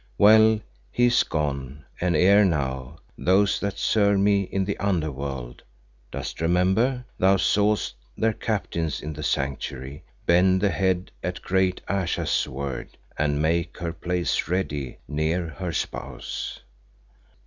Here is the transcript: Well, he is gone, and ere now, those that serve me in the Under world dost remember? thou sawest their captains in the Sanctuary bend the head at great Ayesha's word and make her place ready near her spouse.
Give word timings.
Well, 0.17 0.59
he 0.91 1.05
is 1.05 1.21
gone, 1.21 1.85
and 1.99 2.15
ere 2.15 2.43
now, 2.43 2.97
those 3.19 3.59
that 3.59 3.77
serve 3.77 4.17
me 4.17 4.41
in 4.41 4.65
the 4.65 4.75
Under 4.79 5.11
world 5.11 5.61
dost 6.09 6.41
remember? 6.41 7.05
thou 7.19 7.37
sawest 7.37 7.93
their 8.17 8.33
captains 8.33 8.99
in 9.03 9.13
the 9.13 9.21
Sanctuary 9.21 10.03
bend 10.25 10.59
the 10.59 10.71
head 10.71 11.11
at 11.21 11.43
great 11.43 11.81
Ayesha's 11.87 12.47
word 12.47 12.97
and 13.15 13.43
make 13.43 13.77
her 13.77 13.93
place 13.93 14.47
ready 14.47 14.97
near 15.07 15.49
her 15.49 15.71
spouse. 15.71 16.61